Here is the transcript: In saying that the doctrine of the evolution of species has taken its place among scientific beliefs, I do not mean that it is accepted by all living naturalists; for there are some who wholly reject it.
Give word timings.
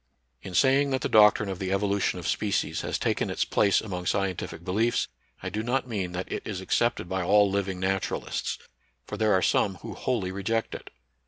In 0.41 0.55
saying 0.55 0.89
that 0.89 1.01
the 1.01 1.07
doctrine 1.07 1.47
of 1.47 1.59
the 1.59 1.71
evolution 1.71 2.17
of 2.17 2.27
species 2.27 2.81
has 2.81 2.97
taken 2.97 3.29
its 3.29 3.45
place 3.45 3.79
among 3.81 4.07
scientific 4.07 4.63
beliefs, 4.65 5.07
I 5.43 5.49
do 5.49 5.61
not 5.61 5.87
mean 5.87 6.11
that 6.13 6.31
it 6.31 6.41
is 6.43 6.59
accepted 6.59 7.07
by 7.07 7.21
all 7.21 7.51
living 7.51 7.79
naturalists; 7.79 8.57
for 9.05 9.15
there 9.15 9.33
are 9.33 9.43
some 9.43 9.75
who 9.85 9.93
wholly 9.93 10.31
reject 10.31 10.73
it. 10.73 10.89